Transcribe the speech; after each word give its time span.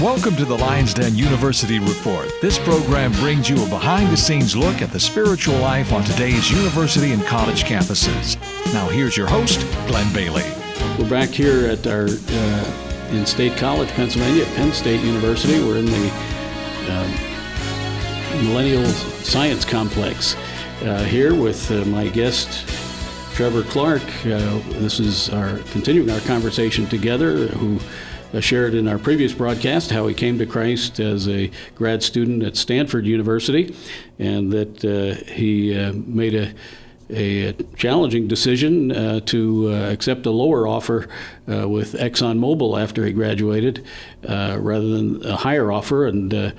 Welcome 0.00 0.36
to 0.36 0.44
the 0.44 0.56
Lions 0.56 0.94
Den 0.94 1.16
University 1.16 1.80
Report. 1.80 2.30
This 2.40 2.56
program 2.56 3.10
brings 3.14 3.50
you 3.50 3.60
a 3.60 3.68
behind 3.68 4.12
the 4.12 4.16
scenes 4.16 4.54
look 4.54 4.80
at 4.80 4.92
the 4.92 5.00
spiritual 5.00 5.56
life 5.56 5.92
on 5.92 6.04
today's 6.04 6.52
university 6.52 7.10
and 7.10 7.20
college 7.24 7.64
campuses. 7.64 8.36
Now, 8.72 8.88
here's 8.88 9.16
your 9.16 9.26
host, 9.26 9.58
Glenn 9.88 10.14
Bailey. 10.14 10.44
We're 11.00 11.10
back 11.10 11.30
here 11.30 11.66
at 11.66 11.84
our 11.88 12.06
uh, 12.06 13.08
in 13.10 13.26
State 13.26 13.56
College, 13.56 13.88
Pennsylvania, 13.88 14.44
at 14.44 14.54
Penn 14.54 14.72
State 14.72 15.00
University. 15.00 15.58
We're 15.58 15.78
in 15.78 15.86
the 15.86 16.12
uh, 16.86 18.42
Millennium 18.44 18.86
Science 18.86 19.64
Complex 19.64 20.36
uh, 20.82 21.02
here 21.06 21.34
with 21.34 21.72
uh, 21.72 21.84
my 21.86 22.06
guest, 22.06 22.68
Trevor 23.34 23.64
Clark. 23.64 24.04
Uh, 24.24 24.60
this 24.78 25.00
is 25.00 25.28
our 25.30 25.58
continuing 25.72 26.08
our 26.08 26.20
conversation 26.20 26.86
together, 26.86 27.48
who 27.48 27.80
shared 28.40 28.74
in 28.74 28.88
our 28.88 28.98
previous 28.98 29.32
broadcast 29.32 29.90
how 29.90 30.06
he 30.06 30.14
came 30.14 30.38
to 30.38 30.46
Christ 30.46 31.00
as 31.00 31.28
a 31.28 31.50
grad 31.74 32.02
student 32.02 32.42
at 32.42 32.56
Stanford 32.56 33.06
University, 33.06 33.74
and 34.18 34.52
that 34.52 34.84
uh, 34.84 35.24
he 35.32 35.78
uh, 35.78 35.92
made 35.92 36.34
a 36.34 36.54
a 37.10 37.54
challenging 37.76 38.28
decision 38.28 38.92
uh, 38.92 39.18
to 39.20 39.72
uh, 39.72 39.90
accept 39.90 40.26
a 40.26 40.30
lower 40.30 40.66
offer 40.66 41.08
uh, 41.50 41.66
with 41.66 41.94
ExxonMobil 41.94 42.78
after 42.78 43.04
he 43.06 43.12
graduated 43.12 43.82
rather 44.22 44.88
than 44.88 45.24
a 45.24 45.36
higher 45.36 45.72
offer. 45.72 46.06
And 46.06 46.54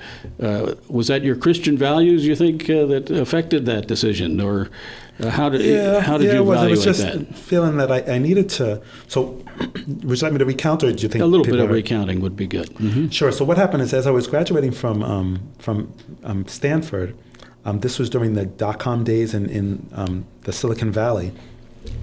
was 0.88 1.06
that 1.06 1.22
your 1.22 1.36
Christian 1.36 1.78
values, 1.78 2.26
you 2.26 2.34
think, 2.34 2.66
that 2.66 3.10
affected 3.10 3.64
that 3.66 3.86
decision? 3.86 4.40
Or 4.40 4.70
how 5.28 5.48
did, 5.50 5.60
yeah, 5.60 6.00
how 6.00 6.16
did 6.16 6.28
yeah, 6.28 6.34
you 6.34 6.38
it 6.40 6.44
was. 6.44 6.56
evaluate 6.58 6.72
It 6.72 6.86
was 6.88 6.98
just 6.98 7.00
that? 7.28 7.36
feeling 7.36 7.76
that 7.76 7.90
I, 7.92 8.14
I 8.14 8.18
needed 8.18 8.48
to. 8.50 8.80
So, 9.08 9.42
would 10.04 10.18
you 10.20 10.24
like 10.24 10.32
me 10.32 10.38
to 10.38 10.44
recount, 10.44 10.82
or 10.82 10.92
do 10.92 11.02
you 11.02 11.08
think 11.08 11.22
A 11.22 11.26
little 11.26 11.44
bit 11.44 11.58
of 11.58 11.68
are- 11.70 11.74
recounting 11.74 12.20
would 12.20 12.36
be 12.36 12.46
good. 12.46 12.68
hmm 12.78 13.08
Sure. 13.08 13.30
So 13.32 13.44
what 13.44 13.58
happened 13.58 13.82
is, 13.82 13.92
as 13.92 14.06
I 14.06 14.10
was 14.10 14.26
graduating 14.26 14.72
from 14.72 15.02
um, 15.02 15.40
from 15.58 15.92
um, 16.24 16.46
Stanford, 16.46 17.14
um, 17.64 17.80
this 17.80 17.98
was 17.98 18.08
during 18.08 18.34
the 18.34 18.46
dot 18.46 18.78
com 18.78 19.04
days 19.04 19.34
in 19.34 19.50
in 19.50 19.88
um, 19.92 20.24
the 20.44 20.52
Silicon 20.52 20.90
Valley, 20.92 21.32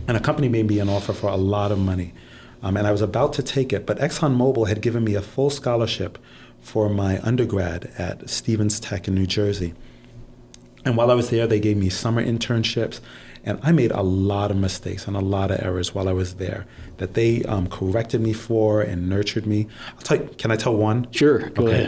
and 0.08 0.16
a 0.16 0.20
company 0.20 0.50
made 0.50 0.68
me 0.68 0.80
an 0.80 0.90
offer 0.90 1.14
for 1.14 1.30
a 1.30 1.38
lot 1.38 1.72
of 1.72 1.80
money, 1.80 2.14
um, 2.62 2.78
and 2.78 2.86
I 2.86 2.92
was 2.92 3.02
about 3.02 3.34
to 3.34 3.44
take 3.44 3.74
it, 3.74 3.86
but 3.88 3.98
ExxonMobil 4.00 4.68
had 4.68 4.82
given 4.82 5.04
me 5.04 5.16
a 5.16 5.22
full 5.22 5.50
scholarship 5.50 6.18
for 6.62 6.90
my 6.90 7.20
undergrad 7.22 7.92
at 7.98 8.30
Stevens 8.30 8.80
Tech 8.80 9.08
in 9.08 9.16
New 9.16 9.26
Jersey. 9.26 9.74
And 10.88 10.96
while 10.96 11.12
I 11.12 11.16
was 11.16 11.30
there, 11.30 11.46
they 11.46 11.60
gave 11.60 11.76
me 11.78 11.90
summer 11.90 12.24
internships. 12.24 13.02
And 13.44 13.60
I 13.62 13.72
made 13.72 13.92
a 13.92 14.02
lot 14.02 14.52
of 14.52 14.58
mistakes 14.58 15.08
and 15.08 15.16
a 15.16 15.20
lot 15.22 15.52
of 15.52 15.60
errors 15.62 15.94
while 15.96 16.10
I 16.10 16.14
was 16.14 16.36
there 16.36 16.66
that 16.98 17.14
they 17.14 17.44
um, 17.44 17.68
corrected 17.68 18.20
me 18.22 18.34
for 18.34 18.82
and 18.82 19.08
nurtured 19.10 19.46
me. 19.46 19.68
I'll 19.96 20.02
tell 20.02 20.18
you, 20.18 20.30
can 20.38 20.50
I 20.52 20.56
tell 20.56 20.76
one? 20.76 21.08
Sure, 21.12 21.50
go 21.50 21.68
Okay. 21.68 21.86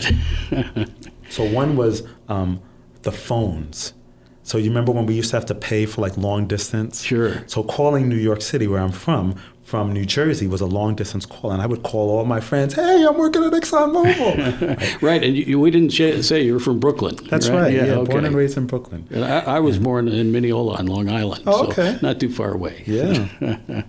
ahead. 0.52 0.94
So 1.30 1.44
one 1.44 1.76
was 1.76 2.02
um, 2.28 2.60
the 3.04 3.12
phones. 3.12 3.94
So 4.42 4.58
you 4.58 4.70
remember 4.70 4.92
when 4.92 5.06
we 5.06 5.14
used 5.14 5.30
to 5.30 5.36
have 5.36 5.46
to 5.46 5.54
pay 5.56 5.86
for 5.86 6.02
like 6.02 6.18
long 6.18 6.48
distance? 6.48 7.04
Sure. 7.04 7.44
So 7.48 7.62
calling 7.62 8.10
New 8.10 8.16
York 8.16 8.42
City, 8.42 8.66
where 8.66 8.82
I'm 8.82 8.92
from, 8.92 9.36
from 9.70 9.94
New 9.94 10.04
Jersey 10.04 10.48
was 10.48 10.62
a 10.62 10.66
long 10.66 10.96
distance 10.96 11.28
call, 11.28 11.52
and 11.52 11.62
I 11.62 11.68
would 11.68 11.84
call 11.84 12.10
all 12.10 12.26
my 12.26 12.40
friends. 12.40 12.74
Hey, 12.74 13.06
I'm 13.06 13.20
working 13.20 13.44
at 13.44 13.52
ExxonMobil. 13.52 15.02
right, 15.04 15.24
and 15.24 15.38
you, 15.38 15.60
we 15.60 15.70
didn't 15.70 15.92
sh- 15.92 16.26
say 16.26 16.42
you 16.42 16.54
were 16.54 16.60
from 16.60 16.80
Brooklyn. 16.80 17.18
That's 17.30 17.50
right. 17.50 17.72
Yeah, 17.72 17.94
born 17.94 18.10
okay. 18.10 18.26
and 18.26 18.36
raised 18.36 18.58
in 18.58 18.66
Brooklyn. 18.66 19.08
I, 19.14 19.42
I 19.42 19.60
was 19.60 19.78
born 19.78 20.08
in 20.08 20.32
Mineola 20.32 20.78
on 20.78 20.88
Long 20.88 21.08
Island, 21.08 21.44
Oh, 21.46 21.66
so 21.66 21.70
okay. 21.70 22.00
not 22.02 22.20
too 22.20 22.32
far 22.32 22.52
away. 22.52 22.84
Yeah. 22.88 23.28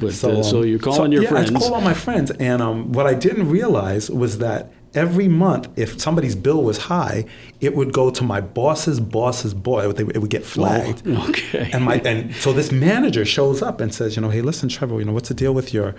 But 0.00 0.14
so, 0.14 0.40
uh, 0.40 0.42
so 0.42 0.60
um, 0.60 0.66
you're 0.66 0.78
calling 0.78 1.10
so, 1.10 1.12
your 1.12 1.24
yeah, 1.24 1.28
friends. 1.28 1.54
I 1.54 1.58
call 1.58 1.74
all 1.74 1.80
my 1.82 1.92
friends, 1.92 2.30
and 2.30 2.62
um, 2.62 2.92
what 2.92 3.06
I 3.06 3.12
didn't 3.12 3.50
realize 3.50 4.10
was 4.10 4.38
that 4.38 4.72
every 4.94 5.28
month, 5.28 5.68
if 5.76 6.00
somebody's 6.00 6.34
bill 6.34 6.62
was 6.62 6.78
high, 6.78 7.24
it 7.60 7.74
would 7.74 7.92
go 7.92 8.10
to 8.10 8.24
my 8.24 8.40
boss's 8.40 9.00
boss's 9.00 9.54
boy. 9.54 9.88
It 9.90 10.18
would, 10.18 10.30
get 10.30 10.44
flagged. 10.44 11.02
Oh, 11.06 11.28
okay. 11.28 11.70
And 11.72 11.84
my 11.84 11.96
and 11.96 12.34
so 12.34 12.52
this 12.52 12.72
manager 12.72 13.24
shows 13.24 13.62
up 13.62 13.80
and 13.80 13.94
says, 13.94 14.16
you 14.16 14.22
know, 14.22 14.30
hey, 14.30 14.42
listen, 14.42 14.68
Trevor, 14.68 14.98
you 14.98 15.04
know, 15.04 15.12
what's 15.12 15.28
the 15.28 15.34
deal 15.34 15.54
with 15.54 15.74
your 15.74 15.94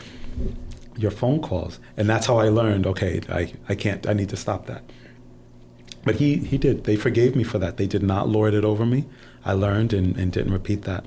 your 0.97 1.11
phone 1.11 1.41
calls? 1.41 1.79
And 1.97 2.09
that's 2.09 2.27
how 2.27 2.37
I 2.37 2.49
learned. 2.49 2.87
Okay, 2.87 3.21
I, 3.29 3.53
I 3.67 3.75
can't. 3.75 4.07
I 4.07 4.13
need 4.13 4.29
to 4.29 4.37
stop 4.37 4.67
that. 4.67 4.83
But 6.03 6.15
he 6.15 6.37
he 6.37 6.57
did. 6.57 6.83
They 6.85 6.95
forgave 6.95 7.35
me 7.35 7.43
for 7.43 7.59
that. 7.59 7.77
They 7.77 7.87
did 7.87 8.03
not 8.03 8.29
lord 8.29 8.53
it 8.53 8.63
over 8.63 8.85
me. 8.85 9.05
I 9.43 9.53
learned 9.53 9.93
and, 9.93 10.17
and 10.17 10.31
didn't 10.31 10.53
repeat 10.53 10.83
that. 10.83 11.05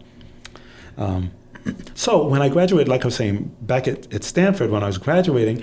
Um, 0.97 1.33
so 1.95 2.27
when 2.27 2.43
I 2.43 2.49
graduated, 2.49 2.89
like 2.89 3.03
I 3.03 3.09
was 3.09 3.17
saying, 3.17 3.55
back 3.61 3.89
at, 3.89 4.13
at 4.13 4.25
Stanford, 4.25 4.71
when 4.71 4.83
I 4.83 4.87
was 4.87 4.99
graduating, 4.99 5.63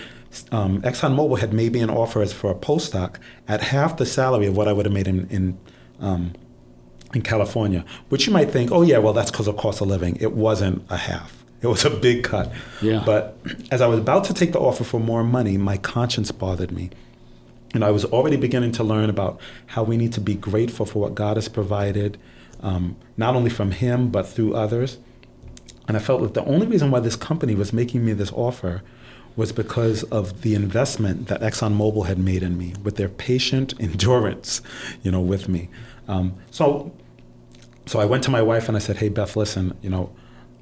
um, 0.51 0.81
ExxonMobil 0.81 1.39
had 1.39 1.53
made 1.53 1.73
me 1.73 1.81
an 1.81 1.89
offer 1.89 2.21
as 2.21 2.33
for 2.33 2.49
a 2.49 2.55
postdoc 2.55 3.17
at 3.47 3.61
half 3.61 3.97
the 3.97 4.05
salary 4.05 4.47
of 4.47 4.57
what 4.57 4.67
I 4.67 4.73
would 4.73 4.85
have 4.85 4.93
made 4.93 5.07
in 5.07 5.27
in, 5.29 5.57
um, 5.99 6.33
in 7.13 7.21
California. 7.21 7.85
Which 8.09 8.27
you 8.27 8.33
might 8.33 8.51
think, 8.51 8.71
oh 8.71 8.81
yeah, 8.81 8.97
well 8.97 9.13
that's 9.13 9.31
because 9.31 9.47
of 9.47 9.57
cost 9.57 9.81
of 9.81 9.87
living. 9.87 10.17
It 10.19 10.33
wasn't 10.33 10.85
a 10.89 10.97
half. 10.97 11.43
It 11.61 11.67
was 11.67 11.85
a 11.85 11.89
big 11.89 12.23
cut. 12.23 12.51
Yeah. 12.81 13.01
But 13.05 13.37
as 13.71 13.81
I 13.81 13.87
was 13.87 13.99
about 13.99 14.25
to 14.25 14.33
take 14.33 14.51
the 14.51 14.59
offer 14.59 14.83
for 14.83 14.99
more 14.99 15.23
money, 15.23 15.57
my 15.57 15.77
conscience 15.77 16.31
bothered 16.31 16.71
me. 16.71 16.91
And 17.73 17.83
I 17.83 17.91
was 17.91 18.05
already 18.05 18.37
beginning 18.37 18.71
to 18.73 18.83
learn 18.83 19.09
about 19.09 19.39
how 19.67 19.83
we 19.83 19.97
need 19.97 20.13
to 20.13 20.21
be 20.21 20.35
grateful 20.35 20.85
for 20.85 20.99
what 20.99 21.15
God 21.15 21.37
has 21.37 21.49
provided, 21.49 22.17
um, 22.61 22.95
not 23.17 23.35
only 23.35 23.49
from 23.49 23.71
Him, 23.71 24.09
but 24.09 24.27
through 24.27 24.53
others. 24.53 24.97
And 25.87 25.97
I 25.97 25.99
felt 25.99 26.21
that 26.21 26.33
the 26.35 26.45
only 26.45 26.67
reason 26.67 26.91
why 26.91 26.99
this 26.99 27.15
company 27.15 27.55
was 27.55 27.73
making 27.73 28.05
me 28.05 28.13
this 28.13 28.31
offer 28.31 28.81
was 29.35 29.51
because 29.51 30.03
of 30.03 30.41
the 30.41 30.55
investment 30.55 31.27
that 31.27 31.41
ExxonMobil 31.41 32.05
had 32.05 32.17
made 32.17 32.41
in 32.41 32.57
me 32.57 32.73
with 32.83 32.95
their 32.95 33.09
patient 33.09 33.73
endurance, 33.79 34.61
you 35.03 35.11
know, 35.11 35.21
with 35.21 35.49
me. 35.49 35.69
Um, 36.07 36.35
so, 36.51 36.91
so 37.85 37.99
I 37.99 38.05
went 38.05 38.23
to 38.23 38.31
my 38.31 38.41
wife 38.41 38.67
and 38.67 38.75
I 38.75 38.79
said, 38.79 38.97
"Hey, 38.97 39.09
Beth, 39.09 39.35
listen, 39.35 39.77
you 39.81 39.89
know, 39.89 40.11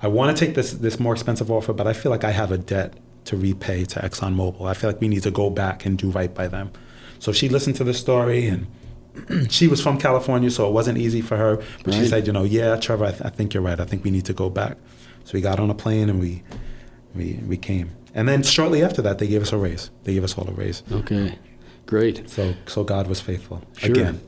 I 0.01 0.07
want 0.07 0.35
to 0.35 0.45
take 0.45 0.55
this 0.55 0.73
this 0.73 0.99
more 0.99 1.13
expensive 1.13 1.51
offer, 1.51 1.73
but 1.73 1.87
I 1.87 1.93
feel 1.93 2.11
like 2.11 2.23
I 2.23 2.31
have 2.31 2.51
a 2.51 2.57
debt 2.57 2.93
to 3.25 3.37
repay 3.37 3.85
to 3.85 3.99
ExxonMobil. 3.99 4.67
I 4.67 4.73
feel 4.73 4.89
like 4.89 4.99
we 4.99 5.07
need 5.07 5.23
to 5.23 5.31
go 5.31 5.49
back 5.49 5.85
and 5.85 5.97
do 5.97 6.09
right 6.09 6.33
by 6.33 6.47
them." 6.47 6.71
So 7.19 7.31
she 7.31 7.47
listened 7.47 7.77
to 7.77 7.85
the 7.85 7.93
story 7.93 8.47
and 8.47 8.67
she 9.49 9.67
was 9.67 9.81
from 9.81 9.97
California, 9.97 10.49
so 10.51 10.67
it 10.67 10.71
wasn't 10.71 10.97
easy 10.97 11.21
for 11.21 11.37
her. 11.37 11.61
But 11.83 11.93
she 11.93 12.05
said, 12.05 12.27
you 12.27 12.33
know, 12.33 12.43
yeah, 12.43 12.75
Trevor, 12.75 13.05
I, 13.05 13.11
th- 13.11 13.21
I 13.23 13.29
think 13.29 13.53
you're 13.53 13.63
right. 13.63 13.79
I 13.79 13.85
think 13.85 14.03
we 14.03 14.11
need 14.11 14.25
to 14.25 14.33
go 14.33 14.49
back. 14.49 14.77
So 15.23 15.31
we 15.33 15.41
got 15.41 15.59
on 15.59 15.69
a 15.69 15.73
plane 15.73 16.09
and 16.09 16.19
we, 16.19 16.43
we, 17.15 17.39
we 17.47 17.57
came. 17.57 17.91
And 18.13 18.27
then 18.29 18.43
shortly 18.43 18.83
after 18.83 19.01
that, 19.01 19.17
they 19.19 19.27
gave 19.27 19.41
us 19.41 19.51
a 19.51 19.57
raise. 19.57 19.89
They 20.03 20.13
gave 20.13 20.23
us 20.23 20.37
all 20.37 20.47
a 20.47 20.51
raise. 20.53 20.83
okay, 20.91 21.37
great. 21.85 22.29
So, 22.29 22.53
so 22.67 22.83
God 22.83 23.07
was 23.07 23.19
faithful 23.21 23.61
Sure. 23.77 23.91
again. 23.91 24.21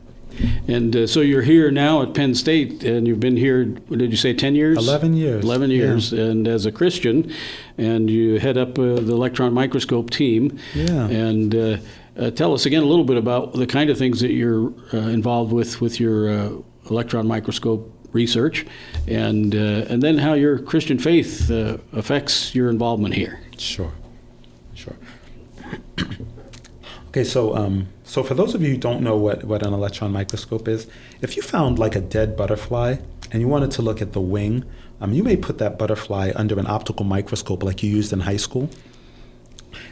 And 0.68 0.94
uh, 0.96 1.07
so 1.07 1.22
you're 1.22 1.44
here 1.44 1.72
now 1.72 2.01
at 2.01 2.13
Penn 2.13 2.35
State, 2.35 2.84
and 2.84 3.07
you've 3.07 3.22
been 3.22 3.38
here. 3.38 3.66
What 3.88 4.00
did 4.00 4.12
you 4.12 4.18
say? 4.18 4.34
Ten 4.34 4.53
years. 4.53 4.78
11 4.78 5.13
years, 5.16 5.44
Eleven 5.46 5.69
yeah. 5.72 5.78
years, 5.78 6.12
and 6.12 6.46
as 6.46 6.66
a 6.66 6.73
Christian, 6.73 7.31
and 7.78 8.09
you 8.09 8.38
head 8.40 8.57
up 8.57 8.78
uh, 8.78 8.96
the 8.96 9.13
electron 9.13 9.53
microscope 9.53 10.09
team. 10.09 10.59
Yeah. 10.73 11.07
And 11.07 11.56
uh, 11.56 11.78
uh, 12.19 12.31
tell 12.31 12.53
us 12.53 12.66
again 12.66 12.84
a 12.84 12.85
little 12.85 13.06
bit 13.06 13.16
about 13.16 13.53
the 13.53 13.66
kind 13.66 13.90
of 13.90 13.97
things 13.97 14.19
that 14.19 14.31
you're 14.34 14.73
uh, 14.94 14.97
involved 14.97 15.53
with 15.53 15.79
with 15.79 16.02
your 16.02 16.29
uh, 16.29 16.50
electron 16.90 17.28
microscope 17.28 17.90
research, 18.16 18.66
and 19.08 19.53
uh, 19.53 19.86
and 19.92 20.02
then 20.02 20.18
how 20.18 20.34
your 20.34 20.58
Christian 20.58 20.98
faith 20.98 21.52
uh, 21.52 21.78
affects 21.94 22.56
your 22.56 22.70
involvement 22.70 23.14
here. 23.14 23.40
Sure, 23.58 23.92
sure. 24.74 24.96
okay, 27.09 27.24
so 27.24 27.56
um, 27.56 27.88
so 28.03 28.24
for 28.24 28.34
those 28.34 28.56
of 28.56 28.62
you 28.62 28.70
who 28.70 28.78
don't 28.78 29.02
know 29.02 29.18
what, 29.18 29.44
what 29.44 29.62
an 29.62 29.74
electron 29.74 30.12
microscope 30.12 30.68
is, 30.68 30.88
if 31.22 31.36
you 31.36 31.42
found 31.42 31.78
like 31.78 31.96
a 31.96 32.02
dead 32.02 32.38
butterfly 32.38 32.98
and 33.31 33.42
you 33.42 33.48
wanted 33.48 33.72
to 33.72 33.81
look 33.81 34.02
at 34.02 34.14
the 34.14 34.22
wing, 34.22 34.64
um, 35.02 35.12
you 35.12 35.24
may 35.24 35.36
put 35.36 35.58
that 35.58 35.78
butterfly 35.78 36.32
under 36.36 36.58
an 36.59 36.68
optical 36.68 37.03
microscope 37.03 37.64
like 37.64 37.84
you 37.84 37.90
used 37.90 38.14
in 38.14 38.22
high 38.22 38.38
school. 38.38 38.70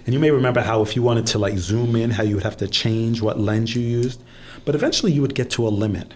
And 0.06 0.14
you 0.14 0.20
may 0.20 0.32
remember 0.32 0.62
how 0.62 0.82
if 0.82 0.96
you 0.96 1.02
wanted 1.02 1.26
to 1.28 1.40
like 1.40 1.58
zoom 1.58 1.96
in, 1.96 2.12
how 2.12 2.24
you 2.24 2.36
would 2.36 2.44
have 2.44 2.58
to 2.58 2.68
change 2.68 3.22
what 3.22 3.40
lens 3.40 3.76
you 3.76 3.82
used. 3.82 4.24
But 4.64 4.76
eventually 4.76 5.12
you 5.12 5.22
would 5.22 5.36
get 5.36 5.50
to 5.52 5.68
a 5.68 5.70
limit. 5.70 6.14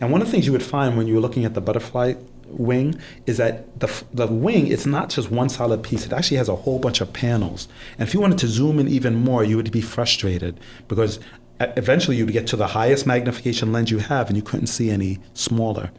And 0.00 0.12
one 0.12 0.20
of 0.20 0.26
the 0.26 0.32
things 0.32 0.46
you 0.46 0.52
would 0.52 0.62
find 0.62 0.96
when 0.96 1.06
you 1.06 1.14
were 1.14 1.20
looking 1.20 1.44
at 1.44 1.54
the 1.54 1.60
butterfly 1.60 2.14
wing 2.48 3.00
is 3.26 3.38
that 3.38 3.80
the, 3.80 4.04
the 4.12 4.26
wing, 4.26 4.68
it's 4.68 4.86
not 4.86 5.10
just 5.10 5.30
one 5.30 5.48
solid 5.48 5.82
piece. 5.82 6.06
It 6.06 6.12
actually 6.12 6.36
has 6.36 6.48
a 6.48 6.56
whole 6.56 6.78
bunch 6.78 7.00
of 7.00 7.12
panels. 7.12 7.68
And 7.98 8.06
if 8.06 8.14
you 8.14 8.20
wanted 8.20 8.38
to 8.38 8.46
zoom 8.48 8.78
in 8.78 8.88
even 8.88 9.14
more, 9.14 9.42
you 9.44 9.56
would 9.56 9.70
be 9.72 9.80
frustrated 9.80 10.60
because 10.88 11.18
eventually 11.60 12.16
you'd 12.16 12.32
get 12.32 12.46
to 12.48 12.56
the 12.56 12.68
highest 12.68 13.06
magnification 13.06 13.72
lens 13.72 13.90
you 13.90 13.98
have 13.98 14.28
and 14.28 14.36
you 14.36 14.42
couldn't 14.42 14.66
see 14.66 14.90
any 14.90 15.18
smaller. 15.34 15.90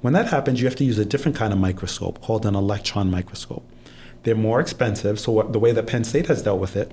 When 0.00 0.12
that 0.12 0.26
happens, 0.26 0.60
you 0.60 0.66
have 0.66 0.76
to 0.76 0.84
use 0.84 0.98
a 0.98 1.04
different 1.04 1.36
kind 1.36 1.52
of 1.52 1.58
microscope 1.58 2.20
called 2.20 2.44
an 2.44 2.54
electron 2.54 3.10
microscope. 3.10 3.66
They're 4.24 4.34
more 4.34 4.60
expensive, 4.60 5.20
so 5.20 5.32
what, 5.32 5.52
the 5.52 5.58
way 5.58 5.72
that 5.72 5.86
Penn 5.86 6.04
State 6.04 6.26
has 6.26 6.42
dealt 6.42 6.60
with 6.60 6.76
it 6.76 6.92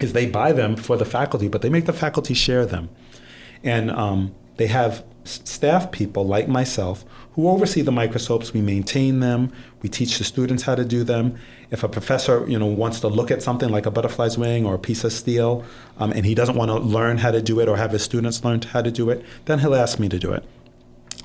is 0.00 0.12
they 0.12 0.26
buy 0.26 0.52
them 0.52 0.76
for 0.76 0.96
the 0.96 1.04
faculty, 1.04 1.48
but 1.48 1.62
they 1.62 1.68
make 1.68 1.86
the 1.86 1.92
faculty 1.92 2.34
share 2.34 2.66
them. 2.66 2.88
And 3.62 3.90
um, 3.90 4.34
they 4.56 4.66
have 4.66 5.04
staff 5.26 5.90
people 5.90 6.26
like 6.26 6.48
myself 6.48 7.04
who 7.32 7.48
oversee 7.48 7.82
the 7.82 7.92
microscopes. 7.92 8.52
We 8.52 8.62
maintain 8.62 9.20
them. 9.20 9.52
We 9.82 9.88
teach 9.88 10.18
the 10.18 10.24
students 10.24 10.62
how 10.62 10.74
to 10.74 10.84
do 10.84 11.04
them. 11.04 11.38
If 11.70 11.82
a 11.82 11.88
professor, 11.88 12.48
you 12.48 12.58
know, 12.58 12.66
wants 12.66 13.00
to 13.00 13.08
look 13.08 13.30
at 13.30 13.42
something 13.42 13.68
like 13.68 13.86
a 13.86 13.90
butterfly's 13.90 14.38
wing 14.38 14.64
or 14.64 14.74
a 14.74 14.78
piece 14.78 15.04
of 15.04 15.12
steel, 15.12 15.64
um, 15.98 16.12
and 16.12 16.24
he 16.24 16.34
doesn't 16.34 16.56
want 16.56 16.70
to 16.70 16.78
learn 16.78 17.18
how 17.18 17.30
to 17.30 17.42
do 17.42 17.60
it 17.60 17.68
or 17.68 17.76
have 17.76 17.90
his 17.90 18.02
students 18.02 18.44
learn 18.44 18.62
how 18.62 18.82
to 18.82 18.90
do 18.90 19.10
it, 19.10 19.24
then 19.44 19.58
he'll 19.58 19.74
ask 19.74 19.98
me 19.98 20.08
to 20.08 20.18
do 20.18 20.32
it. 20.32 20.44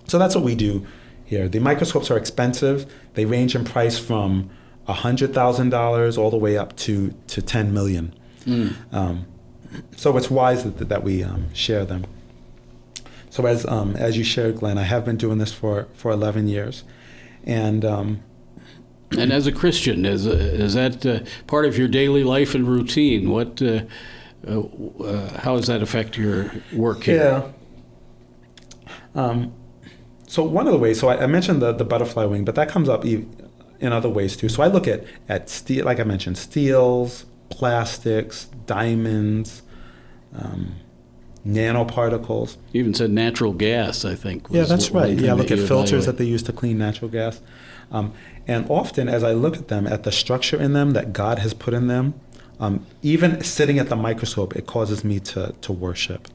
So 0.08 0.20
that's 0.20 0.36
what 0.36 0.44
we 0.44 0.56
do 0.56 0.86
here. 1.26 1.48
The 1.48 1.60
microscopes 1.60 2.12
are 2.12 2.18
expensive. 2.18 2.92
They 3.14 3.26
range 3.26 3.56
in 3.56 3.64
price 3.64 3.98
from 3.98 4.50
$100,000 4.90 6.18
all 6.18 6.30
the 6.30 6.38
way 6.38 6.58
up 6.58 6.76
to, 6.78 7.14
to 7.28 7.42
10 7.42 7.74
million. 7.74 8.14
Mm. 8.46 8.76
Um, 8.92 9.26
so 9.96 10.18
it's 10.18 10.30
wise 10.30 10.64
that, 10.64 10.90
that 10.90 11.04
we 11.04 11.24
um, 11.24 11.54
share 11.54 11.86
them. 11.86 12.06
So 13.32 13.46
as, 13.46 13.66
um, 13.66 13.96
as 13.96 14.18
you 14.18 14.26
shared, 14.26 14.58
Glenn, 14.58 14.78
I 14.78 14.84
have 14.84 15.06
been 15.06 15.16
doing 15.16 15.38
this 15.38 15.54
for, 15.54 15.88
for 15.94 16.12
11 16.12 16.50
years. 16.50 16.84
And, 17.46 17.86
um, 17.86 18.24
and 19.18 19.32
as 19.32 19.48
a 19.48 19.54
Christian, 19.54 20.06
is, 20.06 20.26
is 20.26 20.74
that 20.74 21.06
uh, 21.06 21.22
part 21.48 21.66
of 21.66 21.78
your 21.78 21.88
daily 21.88 22.26
life 22.26 22.54
and 22.54 22.68
routine? 22.68 23.30
What, 23.30 23.62
uh, 23.62 23.84
uh, 24.46 24.60
uh 24.60 25.40
how 25.40 25.56
does 25.56 25.68
that 25.68 25.82
affect 25.82 26.18
your 26.18 26.52
work 26.74 27.04
here? 27.04 27.52
Yeah. 29.16 29.24
Um, 29.24 29.54
so 30.28 30.44
one 30.44 30.68
of 30.68 30.74
the 30.74 30.80
ways, 30.80 31.00
so 31.00 31.08
I, 31.08 31.24
I, 31.24 31.28
mentioned 31.28 31.62
the, 31.62 31.72
the 31.72 31.86
butterfly 31.86 32.26
wing, 32.26 32.44
but 32.44 32.56
that 32.56 32.68
comes 32.68 32.90
up 32.90 33.06
in 33.06 33.30
other 33.82 34.10
ways 34.10 34.36
too. 34.36 34.50
So 34.50 34.62
I 34.62 34.68
look 34.68 34.90
at, 34.90 35.06
at 35.30 35.50
steel, 35.50 35.86
like 35.86 36.02
I 36.02 36.04
mentioned, 36.04 36.38
steels, 36.38 37.26
plastics, 37.50 38.46
diamonds, 38.66 39.62
um, 40.38 40.76
nanoparticles. 41.46 42.58
You 42.72 42.82
even 42.82 42.94
said 42.94 43.10
natural 43.10 43.54
gas, 43.54 44.06
I 44.06 44.16
think. 44.16 44.48
yeah, 44.50 44.64
that's 44.64 44.92
right. 44.92 45.18
Yeah, 45.18 45.34
look 45.34 45.52
at 45.52 45.60
filters 45.60 45.92
evaluate. 45.92 46.06
that 46.06 46.18
they 46.18 46.26
use 46.26 46.44
to 46.44 46.54
clean 46.54 46.78
natural 46.78 47.10
gas. 47.10 47.42
Um, 47.92 48.14
and 48.48 48.70
often, 48.70 49.10
as 49.10 49.24
I 49.24 49.34
look 49.34 49.58
at 49.58 49.68
them, 49.68 49.88
at 49.88 50.04
the 50.04 50.12
structure 50.12 50.60
in 50.60 50.74
them 50.74 50.92
that 50.92 51.14
God 51.14 51.40
has 51.40 51.54
put 51.54 51.74
in 51.74 51.88
them, 51.88 52.14
um, 52.60 52.86
even 53.02 53.44
sitting 53.44 53.80
at 53.80 53.90
the 53.90 53.96
microscope, 53.96 54.56
it 54.56 54.68
causes 54.68 55.04
me 55.04 55.20
to, 55.20 55.54
to 55.62 55.74
worship. 55.74 56.28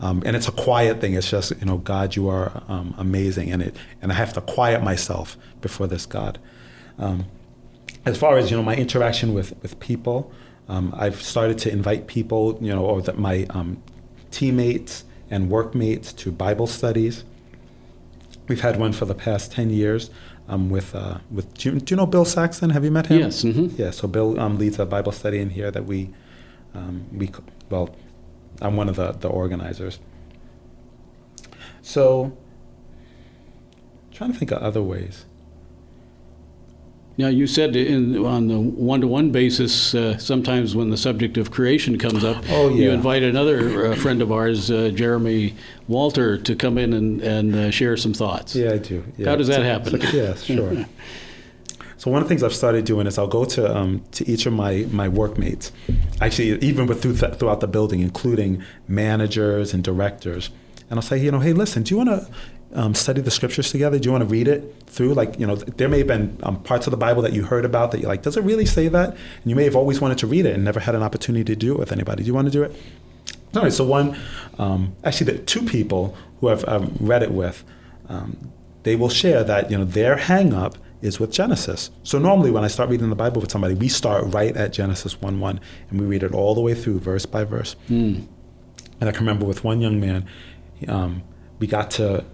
Um, 0.00 0.22
and 0.26 0.34
it's 0.36 0.48
a 0.48 0.52
quiet 0.52 1.00
thing. 1.00 1.14
It's 1.14 1.30
just, 1.30 1.52
you 1.58 1.64
know, 1.64 1.78
God, 1.78 2.16
you 2.16 2.28
are 2.28 2.62
um, 2.68 2.94
amazing. 2.98 3.52
And, 3.52 3.62
it, 3.62 3.76
and 4.02 4.10
I 4.10 4.16
have 4.16 4.32
to 4.34 4.40
quiet 4.40 4.82
myself 4.82 5.36
before 5.60 5.86
this 5.86 6.06
God. 6.06 6.38
Um, 6.98 7.26
as 8.04 8.18
far 8.18 8.36
as, 8.36 8.50
you 8.50 8.56
know, 8.56 8.62
my 8.62 8.74
interaction 8.76 9.32
with, 9.32 9.54
with 9.62 9.78
people, 9.80 10.30
um, 10.68 10.92
I've 10.96 11.22
started 11.22 11.58
to 11.58 11.70
invite 11.70 12.06
people, 12.06 12.58
you 12.60 12.74
know, 12.74 12.84
or 12.84 13.00
that 13.02 13.18
my 13.18 13.46
um, 13.50 13.82
teammates 14.34 15.04
and 15.30 15.48
workmates 15.48 16.12
to 16.12 16.32
Bible 16.32 16.66
studies. 16.66 17.24
We've 18.48 18.60
had 18.60 18.78
one 18.78 18.92
for 18.92 19.06
the 19.06 19.14
past 19.14 19.52
10 19.52 19.70
years 19.70 20.10
um, 20.48 20.68
with, 20.68 20.94
uh, 20.94 21.18
with 21.30 21.54
do 21.54 21.70
you, 21.70 21.80
do 21.80 21.92
you, 21.92 21.96
know 21.96 22.06
Bill 22.06 22.24
Saxon? 22.24 22.70
Have 22.70 22.84
you 22.84 22.90
met 22.90 23.06
him? 23.06 23.20
Yes. 23.20 23.42
Mm-hmm. 23.42 23.80
Yeah, 23.80 23.90
so 23.90 24.06
Bill 24.06 24.38
um, 24.38 24.58
leads 24.58 24.78
a 24.78 24.84
Bible 24.84 25.12
study 25.12 25.38
in 25.38 25.50
here 25.50 25.70
that 25.70 25.86
we, 25.86 26.10
um, 26.74 27.06
we 27.12 27.30
well, 27.70 27.94
I'm 28.60 28.76
one 28.76 28.88
of 28.88 28.96
the, 28.96 29.12
the 29.12 29.28
organizers. 29.28 29.98
So, 31.80 32.36
trying 34.12 34.32
to 34.32 34.38
think 34.38 34.50
of 34.50 34.58
other 34.62 34.82
ways. 34.82 35.24
Now, 37.16 37.28
you 37.28 37.46
said 37.46 37.76
in, 37.76 38.24
on 38.24 38.48
the 38.48 38.58
one 38.58 39.00
to 39.00 39.06
one 39.06 39.30
basis, 39.30 39.94
uh, 39.94 40.18
sometimes 40.18 40.74
when 40.74 40.90
the 40.90 40.96
subject 40.96 41.36
of 41.36 41.52
creation 41.52 41.96
comes 41.96 42.24
up, 42.24 42.44
oh, 42.48 42.70
yeah. 42.70 42.74
you 42.74 42.90
invite 42.90 43.22
another 43.22 43.86
uh, 43.86 43.96
friend 43.96 44.20
of 44.20 44.32
ours, 44.32 44.68
uh, 44.68 44.90
Jeremy 44.92 45.54
Walter, 45.86 46.36
to 46.38 46.56
come 46.56 46.76
in 46.76 46.92
and, 46.92 47.20
and 47.20 47.54
uh, 47.54 47.70
share 47.70 47.96
some 47.96 48.14
thoughts. 48.14 48.56
Yeah, 48.56 48.72
I 48.72 48.78
do. 48.78 49.04
Yeah. 49.16 49.28
How 49.28 49.36
does 49.36 49.46
that 49.46 49.62
happen? 49.62 50.00
Like, 50.00 50.12
yeah, 50.12 50.34
sure. 50.36 50.86
So 51.96 52.10
one 52.10 52.20
of 52.20 52.28
the 52.28 52.28
things 52.28 52.42
I've 52.42 52.54
started 52.54 52.84
doing 52.84 53.06
is 53.06 53.16
I'll 53.16 53.26
go 53.28 53.44
to 53.46 53.74
um, 53.74 54.02
to 54.12 54.28
each 54.28 54.44
of 54.44 54.52
my 54.52 54.86
my 54.90 55.08
workmates, 55.08 55.72
actually 56.20 56.58
even 56.58 56.86
with 56.86 57.00
through 57.00 57.16
th- 57.16 57.36
throughout 57.36 57.60
the 57.60 57.66
building, 57.66 58.00
including 58.00 58.62
managers 58.86 59.72
and 59.72 59.82
directors, 59.82 60.50
and 60.90 60.98
I'll 60.98 61.02
say, 61.02 61.18
you 61.18 61.30
know, 61.30 61.40
hey, 61.40 61.52
listen, 61.52 61.82
do 61.82 61.94
you 61.94 62.04
want 62.04 62.10
to 62.10 62.28
um, 62.74 62.94
study 62.94 63.20
the 63.20 63.30
scriptures 63.30 63.70
together? 63.70 63.98
Do 63.98 64.06
you 64.06 64.12
want 64.12 64.22
to 64.22 64.28
read 64.28 64.48
it 64.48 64.74
through? 64.86 65.14
Like, 65.14 65.38
you 65.38 65.46
know, 65.46 65.56
there 65.56 65.88
may 65.88 65.98
have 65.98 66.06
been 66.06 66.38
um, 66.42 66.62
parts 66.62 66.86
of 66.86 66.90
the 66.90 66.96
Bible 66.96 67.22
that 67.22 67.32
you 67.32 67.44
heard 67.44 67.64
about 67.64 67.92
that 67.92 68.00
you're 68.00 68.08
like, 68.08 68.22
does 68.22 68.36
it 68.36 68.42
really 68.42 68.66
say 68.66 68.88
that? 68.88 69.10
And 69.10 69.44
you 69.44 69.54
may 69.54 69.64
have 69.64 69.76
always 69.76 70.00
wanted 70.00 70.18
to 70.18 70.26
read 70.26 70.46
it 70.46 70.54
and 70.54 70.64
never 70.64 70.80
had 70.80 70.94
an 70.94 71.02
opportunity 71.02 71.44
to 71.44 71.56
do 71.56 71.72
it 71.74 71.78
with 71.78 71.92
anybody. 71.92 72.22
Do 72.22 72.26
you 72.26 72.34
want 72.34 72.46
to 72.46 72.52
do 72.52 72.62
it? 72.62 72.74
All 73.54 73.62
right. 73.62 73.72
So 73.72 73.84
one, 73.84 74.16
um, 74.58 74.96
actually, 75.04 75.32
the 75.32 75.38
two 75.38 75.62
people 75.62 76.16
who 76.40 76.48
I've 76.48 76.64
read 77.00 77.22
it 77.22 77.30
with, 77.30 77.64
um, 78.08 78.52
they 78.82 78.96
will 78.96 79.08
share 79.08 79.44
that 79.44 79.70
you 79.70 79.78
know 79.78 79.84
their 79.84 80.16
hang 80.16 80.52
up 80.52 80.76
is 81.04 81.20
with 81.20 81.30
Genesis. 81.30 81.90
So 82.02 82.18
normally 82.18 82.50
when 82.50 82.64
I 82.64 82.68
start 82.68 82.88
reading 82.88 83.10
the 83.10 83.16
Bible 83.16 83.40
with 83.40 83.52
somebody, 83.52 83.74
we 83.74 83.88
start 83.88 84.24
right 84.32 84.56
at 84.56 84.72
Genesis 84.72 85.20
1 85.20 85.38
1 85.38 85.60
and 85.90 86.00
we 86.00 86.06
read 86.06 86.22
it 86.22 86.32
all 86.32 86.54
the 86.54 86.62
way 86.62 86.74
through, 86.74 86.98
verse 87.00 87.26
by 87.26 87.44
verse. 87.44 87.76
Mm. 87.90 88.26
And 89.00 89.08
I 89.08 89.12
can 89.12 89.20
remember 89.20 89.44
with 89.44 89.64
one 89.64 89.82
young 89.82 90.00
man, 90.00 90.26
um, 90.88 91.22
we 91.58 91.66
got 91.66 91.90
to, 91.92 92.24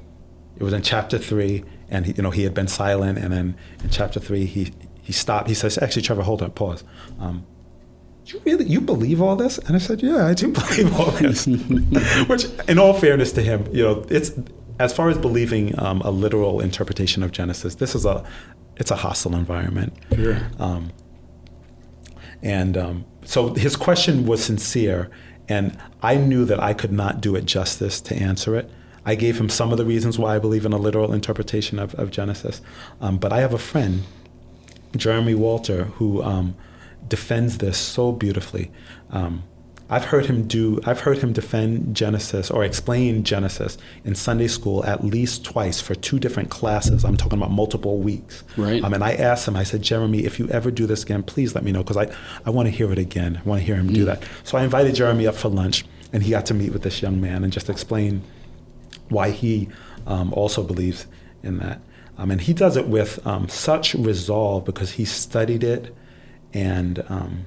it 0.61 0.63
was 0.63 0.73
in 0.73 0.83
chapter 0.83 1.19
3, 1.19 1.65
and 1.89 2.07
he, 2.07 2.13
you 2.13 2.23
know, 2.23 2.31
he 2.31 2.45
had 2.45 2.55
been 2.55 2.69
silent, 2.69 3.19
and 3.19 3.33
then 3.33 3.57
in 3.83 3.91
chapter 3.91 4.21
3, 4.21 4.45
he, 4.45 4.73
he 5.03 5.13
stopped. 5.13 5.49
He 5.49 5.55
says, 5.55 5.77
actually, 5.79 6.03
Trevor, 6.03 6.23
hold 6.23 6.43
on, 6.43 6.53
pause. 6.53 6.85
Um, 7.19 7.45
you 8.27 8.41
really 8.45 8.67
you 8.67 8.81
believe 8.81 9.21
all 9.21 9.35
this 9.35 9.59
and 9.59 9.75
i 9.75 9.79
said 9.79 10.03
yeah 10.05 10.27
i 10.27 10.35
do 10.35 10.47
believe 10.53 10.95
all 10.95 11.11
this 11.11 11.47
which 12.29 12.45
in 12.69 12.79
all 12.79 12.93
fairness 12.93 13.33
to 13.33 13.43
him 13.43 13.67
you 13.73 13.83
know 13.83 14.07
it's 14.09 14.31
as 14.79 14.95
far 14.95 15.09
as 15.09 15.19
believing 15.19 15.77
um, 15.81 16.01
a 16.03 16.13
literal 16.13 16.61
interpretation 16.61 17.25
of 17.25 17.33
genesis 17.33 17.77
this 17.77 17.93
is 17.93 18.05
a 18.05 18.25
it's 18.81 18.91
a 18.91 18.97
hostile 18.97 19.37
environment. 19.37 19.93
Sure. 20.15 20.39
Um, 20.59 20.91
and 22.43 22.77
um, 22.77 23.05
so 23.25 23.55
his 23.55 23.77
question 23.77 24.27
was 24.27 24.43
sincere, 24.43 25.11
and 25.49 25.79
I 26.03 26.17
knew 26.17 26.47
that 26.47 26.59
I 26.59 26.73
could 26.73 26.91
not 26.91 27.21
do 27.21 27.37
it 27.37 27.45
justice 27.45 28.01
to 28.01 28.17
answer 28.17 28.57
it. 28.57 28.71
I 29.11 29.17
gave 29.17 29.41
him 29.41 29.49
some 29.49 29.73
of 29.73 29.79
the 29.79 29.85
reasons 29.85 30.21
why 30.21 30.37
I 30.37 30.39
believe 30.39 30.65
in 30.65 30.73
a 30.73 30.79
literal 30.79 31.13
interpretation 31.13 31.81
of, 31.81 31.95
of 31.97 32.13
Genesis. 32.13 32.63
Um, 33.01 33.19
but 33.19 33.33
I 33.33 33.41
have 33.41 33.53
a 33.53 33.59
friend, 33.59 34.05
Jeremy 34.97 35.35
Walter, 35.35 35.87
who 35.97 36.23
um, 36.23 36.55
defends 37.09 37.59
this 37.59 37.77
so 37.77 38.13
beautifully. 38.13 38.71
Um, 39.11 39.43
I've 39.93 40.05
heard 40.05 40.27
him 40.27 40.47
do 40.47 40.81
I've 40.87 41.01
heard 41.01 41.19
him 41.19 41.33
defend 41.33 41.97
Genesis 41.97 42.49
or 42.49 42.63
explain 42.63 43.25
Genesis 43.25 43.77
in 44.05 44.15
Sunday 44.15 44.47
school 44.47 44.85
at 44.85 45.05
least 45.05 45.45
twice 45.45 45.81
for 45.81 45.97
two 45.97 46.21
different 46.21 46.49
classes. 46.49 47.05
I'm 47.05 47.17
talking 47.17 47.37
about 47.37 47.51
multiple 47.51 47.99
weeks. 47.99 48.45
Right. 48.57 48.85
Um, 48.85 48.95
and 48.95 49.03
I 49.03 49.15
asked 49.15 49.49
him, 49.49 49.57
I 49.57 49.65
said, 49.65 49.83
Jeremy, 49.83 50.25
if 50.25 50.39
you 50.39 50.49
ever 50.51 50.71
do 50.71 50.87
this 50.87 51.03
again, 51.03 51.25
please 51.25 51.57
let 51.57 51.65
me 51.65 51.73
know 51.73 51.83
because 51.83 51.97
I, 51.97 52.15
I 52.47 52.51
want 52.51 52.67
to 52.67 52.71
hear 52.71 52.93
it 52.93 52.99
again. 52.99 53.41
I 53.45 53.49
want 53.49 53.61
to 53.61 53.67
hear 53.67 53.75
him 53.75 53.89
mm. 53.89 53.95
do 53.95 54.05
that. 54.05 54.23
So 54.45 54.57
I 54.57 54.63
invited 54.63 54.95
Jeremy 54.95 55.27
up 55.27 55.35
for 55.35 55.49
lunch 55.49 55.85
and 56.13 56.23
he 56.23 56.31
got 56.31 56.47
to 56.47 56.55
meet 56.55 56.73
with 56.73 56.83
this 56.83 57.03
young 57.03 57.21
man 57.21 57.43
and 57.43 57.53
just 57.53 57.69
explain 57.69 58.23
why 59.11 59.31
he 59.31 59.69
um, 60.07 60.33
also 60.33 60.63
believes 60.63 61.07
in 61.43 61.59
that. 61.59 61.81
Um, 62.17 62.31
and 62.31 62.41
he 62.41 62.53
does 62.53 62.77
it 62.77 62.87
with 62.87 63.25
um, 63.27 63.49
such 63.49 63.95
resolve 63.95 64.65
because 64.65 64.93
he 64.93 65.05
studied 65.05 65.63
it 65.63 65.95
and 66.53 67.05
um, 67.09 67.47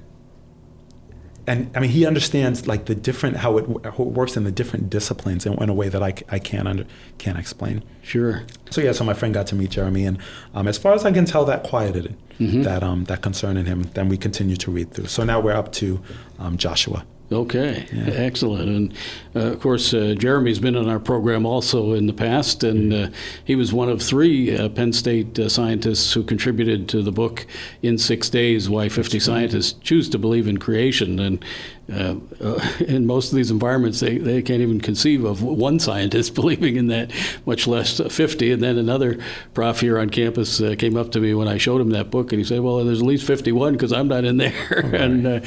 and 1.46 1.70
I 1.76 1.80
mean, 1.80 1.90
he 1.90 2.06
understands 2.06 2.66
like 2.66 2.86
the 2.86 2.94
different 2.94 3.36
how 3.36 3.58
it, 3.58 3.66
how 3.84 3.90
it 3.90 3.98
works 3.98 4.36
in 4.36 4.44
the 4.44 4.52
different 4.52 4.88
disciplines 4.88 5.44
in, 5.44 5.52
in 5.62 5.68
a 5.68 5.74
way 5.74 5.88
that 5.88 6.02
I, 6.02 6.14
I 6.30 6.38
can't 6.38 6.66
under, 6.66 6.86
can't 7.18 7.38
explain. 7.38 7.84
Sure. 8.02 8.44
So 8.70 8.80
yeah, 8.80 8.92
so 8.92 9.04
my 9.04 9.14
friend 9.14 9.34
got 9.34 9.46
to 9.48 9.54
meet 9.54 9.70
Jeremy, 9.70 10.06
and 10.06 10.18
um, 10.54 10.66
as 10.66 10.78
far 10.78 10.94
as 10.94 11.04
I 11.04 11.12
can 11.12 11.26
tell, 11.26 11.44
that 11.44 11.62
quieted 11.62 12.16
mm-hmm. 12.38 12.62
that 12.62 12.82
um, 12.82 13.04
that 13.04 13.20
concern 13.20 13.56
in 13.56 13.66
him. 13.66 13.82
Then 13.94 14.08
we 14.08 14.16
continue 14.16 14.56
to 14.56 14.70
read 14.70 14.92
through. 14.92 15.06
So 15.06 15.22
now 15.24 15.38
we're 15.40 15.52
up 15.52 15.72
to 15.72 16.02
um, 16.38 16.56
Joshua. 16.56 17.04
Okay, 17.32 17.86
yeah. 17.90 18.10
excellent. 18.10 18.68
And 18.68 18.94
uh, 19.34 19.52
of 19.52 19.60
course, 19.60 19.94
uh, 19.94 20.14
Jeremy's 20.16 20.58
been 20.58 20.76
on 20.76 20.88
our 20.88 21.00
program 21.00 21.46
also 21.46 21.94
in 21.94 22.06
the 22.06 22.12
past, 22.12 22.62
and 22.62 22.92
uh, 22.92 23.08
he 23.44 23.56
was 23.56 23.72
one 23.72 23.88
of 23.88 24.02
three 24.02 24.54
uh, 24.56 24.68
Penn 24.68 24.92
State 24.92 25.38
uh, 25.38 25.48
scientists 25.48 26.12
who 26.12 26.22
contributed 26.22 26.86
to 26.90 27.02
the 27.02 27.12
book 27.12 27.46
In 27.82 27.96
Six 27.96 28.28
Days 28.28 28.68
Why 28.68 28.90
50 28.90 29.18
Scientists 29.18 29.72
Choose 29.80 30.08
to 30.10 30.18
Believe 30.18 30.46
in 30.46 30.58
Creation. 30.58 31.18
And 31.18 31.44
uh, 31.92 32.16
uh, 32.40 32.68
in 32.86 33.06
most 33.06 33.30
of 33.30 33.36
these 33.36 33.50
environments, 33.50 34.00
they, 34.00 34.18
they 34.18 34.42
can't 34.42 34.62
even 34.62 34.80
conceive 34.80 35.24
of 35.24 35.42
one 35.42 35.78
scientist 35.78 36.34
believing 36.34 36.76
in 36.76 36.86
that, 36.88 37.10
much 37.46 37.66
less 37.66 38.00
50. 38.00 38.52
And 38.52 38.62
then 38.62 38.78
another 38.78 39.18
prof 39.52 39.80
here 39.80 39.98
on 39.98 40.10
campus 40.10 40.60
uh, 40.60 40.74
came 40.78 40.96
up 40.96 41.10
to 41.12 41.20
me 41.20 41.34
when 41.34 41.48
I 41.48 41.58
showed 41.58 41.80
him 41.80 41.90
that 41.90 42.10
book, 42.10 42.32
and 42.32 42.40
he 42.40 42.44
said, 42.44 42.60
"Well, 42.60 42.84
there's 42.84 43.00
at 43.00 43.06
least 43.06 43.26
51 43.26 43.72
because 43.72 43.92
I'm 43.92 44.08
not 44.08 44.24
in 44.24 44.36
there." 44.38 44.54
Right. 44.74 44.94
and 44.94 45.26
uh, 45.26 45.40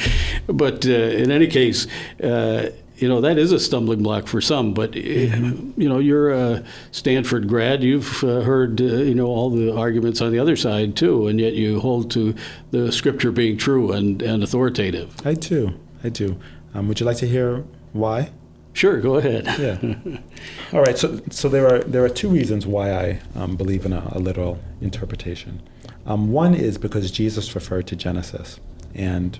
but 0.47 0.85
uh, 0.85 0.91
in 0.91 1.31
any 1.31 1.47
case. 1.47 1.87
Uh, 2.21 2.69
you 2.95 3.07
know 3.07 3.21
that 3.21 3.37
is 3.37 3.51
a 3.51 3.59
stumbling 3.59 4.01
block 4.01 4.25
for 4.25 4.41
some, 4.41 4.73
but 4.73 4.93
mm-hmm. 4.93 5.79
you 5.79 5.87
know 5.87 5.99
you're 5.99 6.31
a 6.31 6.63
Stanford 6.91 7.47
grad. 7.47 7.83
You've 7.83 8.21
heard 8.21 8.79
you 8.79 9.13
know 9.13 9.27
all 9.27 9.51
the 9.51 9.75
arguments 9.75 10.19
on 10.19 10.31
the 10.31 10.39
other 10.39 10.55
side 10.55 10.95
too, 10.95 11.27
and 11.27 11.39
yet 11.39 11.53
you 11.53 11.79
hold 11.79 12.09
to 12.11 12.33
the 12.71 12.91
scripture 12.91 13.31
being 13.31 13.55
true 13.55 13.91
and, 13.91 14.23
and 14.23 14.41
authoritative. 14.41 15.15
I 15.23 15.35
too. 15.35 15.79
I 16.07 16.09
do. 16.09 16.39
Um, 16.73 16.87
would 16.87 16.99
you 16.99 17.05
like 17.05 17.17
to 17.17 17.27
hear 17.27 17.65
why? 17.91 18.31
Sure, 18.71 19.01
go 19.01 19.15
ahead. 19.15 19.45
Yeah. 19.59 20.19
All 20.73 20.81
right. 20.81 20.97
So, 20.97 21.19
so 21.29 21.49
there 21.49 21.67
are 21.67 21.79
there 21.79 22.03
are 22.05 22.09
two 22.09 22.29
reasons 22.29 22.65
why 22.65 22.91
I 22.91 23.19
um, 23.35 23.57
believe 23.57 23.85
in 23.85 23.91
a, 23.91 24.07
a 24.13 24.19
literal 24.19 24.59
interpretation. 24.79 25.61
Um, 26.05 26.31
one 26.31 26.53
is 26.55 26.77
because 26.77 27.11
Jesus 27.11 27.53
referred 27.55 27.87
to 27.87 27.95
Genesis, 27.95 28.59
and 28.95 29.37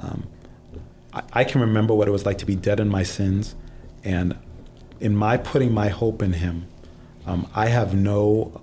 um, 0.00 0.26
I, 1.12 1.22
I 1.34 1.44
can 1.44 1.60
remember 1.60 1.94
what 1.94 2.08
it 2.08 2.10
was 2.10 2.26
like 2.26 2.38
to 2.38 2.46
be 2.46 2.56
dead 2.56 2.80
in 2.80 2.88
my 2.88 3.04
sins, 3.04 3.54
and 4.02 4.36
in 4.98 5.14
my 5.14 5.36
putting 5.36 5.72
my 5.72 5.88
hope 5.88 6.20
in 6.20 6.32
Him, 6.32 6.66
um, 7.26 7.48
I 7.54 7.66
have 7.68 7.94
no, 7.94 8.60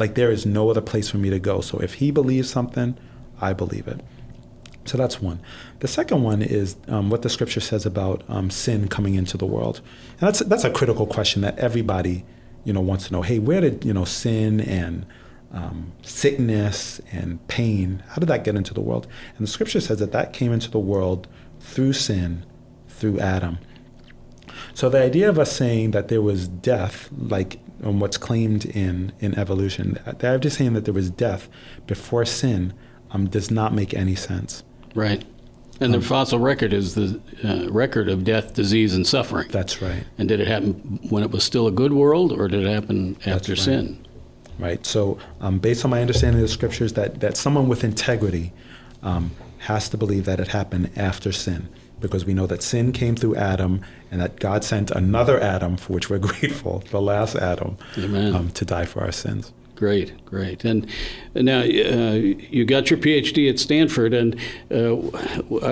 like 0.00 0.16
there 0.16 0.32
is 0.32 0.44
no 0.44 0.70
other 0.70 0.80
place 0.80 1.08
for 1.08 1.18
me 1.18 1.30
to 1.30 1.38
go. 1.38 1.60
So 1.60 1.78
if 1.78 1.94
He 1.94 2.10
believes 2.10 2.50
something, 2.50 2.96
I 3.40 3.52
believe 3.52 3.86
it. 3.86 4.00
So 4.90 4.98
that's 4.98 5.22
one. 5.22 5.40
The 5.78 5.86
second 5.86 6.24
one 6.24 6.42
is 6.42 6.74
um, 6.88 7.10
what 7.10 7.22
the 7.22 7.28
scripture 7.28 7.60
says 7.60 7.86
about 7.86 8.24
um, 8.28 8.50
sin 8.50 8.88
coming 8.88 9.14
into 9.14 9.36
the 9.36 9.46
world, 9.46 9.80
and 10.18 10.26
that's 10.26 10.40
that's 10.40 10.64
a 10.64 10.70
critical 10.70 11.06
question 11.06 11.42
that 11.42 11.56
everybody, 11.60 12.24
you 12.64 12.72
know, 12.72 12.80
wants 12.80 13.06
to 13.06 13.12
know. 13.12 13.22
Hey, 13.22 13.38
where 13.38 13.60
did 13.60 13.84
you 13.84 13.92
know 13.92 14.04
sin 14.04 14.60
and 14.60 15.06
um, 15.52 15.92
sickness 16.02 17.00
and 17.12 17.46
pain? 17.46 18.02
How 18.08 18.16
did 18.16 18.28
that 18.30 18.42
get 18.42 18.56
into 18.56 18.74
the 18.74 18.80
world? 18.80 19.06
And 19.36 19.46
the 19.46 19.50
scripture 19.50 19.80
says 19.80 20.00
that 20.00 20.10
that 20.10 20.32
came 20.32 20.52
into 20.52 20.72
the 20.72 20.80
world 20.80 21.28
through 21.60 21.92
sin, 21.92 22.44
through 22.88 23.20
Adam. 23.20 23.58
So 24.74 24.88
the 24.88 25.00
idea 25.00 25.28
of 25.28 25.38
us 25.38 25.52
saying 25.52 25.92
that 25.92 26.08
there 26.08 26.20
was 26.20 26.48
death, 26.48 27.08
like 27.16 27.60
um, 27.84 28.00
what's 28.00 28.16
claimed 28.16 28.64
in 28.64 29.12
in 29.20 29.38
evolution, 29.38 30.00
the 30.04 30.10
idea 30.10 30.34
of 30.34 30.40
just 30.40 30.58
saying 30.58 30.72
that 30.72 30.84
there 30.84 30.94
was 30.94 31.12
death 31.12 31.48
before 31.86 32.24
sin, 32.24 32.74
um, 33.12 33.28
does 33.28 33.52
not 33.52 33.72
make 33.72 33.94
any 33.94 34.16
sense. 34.16 34.64
Right. 34.94 35.24
And 35.80 35.94
the 35.94 35.98
um, 35.98 36.04
fossil 36.04 36.38
record 36.38 36.74
is 36.74 36.94
the 36.94 37.20
uh, 37.42 37.70
record 37.70 38.10
of 38.10 38.22
death, 38.22 38.52
disease, 38.52 38.94
and 38.94 39.06
suffering. 39.06 39.48
That's 39.48 39.80
right. 39.80 40.04
And 40.18 40.28
did 40.28 40.38
it 40.38 40.46
happen 40.46 41.00
when 41.08 41.22
it 41.22 41.30
was 41.30 41.42
still 41.42 41.66
a 41.66 41.72
good 41.72 41.94
world, 41.94 42.32
or 42.32 42.48
did 42.48 42.66
it 42.66 42.70
happen 42.70 43.16
after 43.24 43.52
right. 43.52 43.58
sin? 43.58 44.06
Right. 44.58 44.84
So, 44.84 45.18
um, 45.40 45.58
based 45.58 45.84
on 45.86 45.90
my 45.90 46.02
understanding 46.02 46.42
of 46.42 46.46
the 46.46 46.52
scriptures, 46.52 46.92
that, 46.92 47.20
that 47.20 47.38
someone 47.38 47.66
with 47.66 47.82
integrity 47.82 48.52
um, 49.02 49.30
has 49.58 49.88
to 49.88 49.96
believe 49.96 50.26
that 50.26 50.38
it 50.38 50.48
happened 50.48 50.90
after 50.96 51.32
sin, 51.32 51.66
because 51.98 52.26
we 52.26 52.34
know 52.34 52.46
that 52.46 52.62
sin 52.62 52.92
came 52.92 53.16
through 53.16 53.36
Adam, 53.36 53.80
and 54.10 54.20
that 54.20 54.38
God 54.38 54.64
sent 54.64 54.90
another 54.90 55.40
Adam, 55.40 55.78
for 55.78 55.94
which 55.94 56.10
we're 56.10 56.18
grateful, 56.18 56.80
the 56.90 57.00
last 57.00 57.36
Adam, 57.36 57.78
um, 57.96 58.50
to 58.50 58.66
die 58.66 58.84
for 58.84 59.00
our 59.00 59.12
sins. 59.12 59.50
Great, 59.80 60.26
great. 60.26 60.62
And 60.66 60.86
now 61.34 61.60
uh, 61.60 62.12
you 62.12 62.66
got 62.66 62.90
your 62.90 62.98
PhD 62.98 63.48
at 63.48 63.58
Stanford, 63.58 64.12
and 64.12 64.36
uh, 64.70 64.94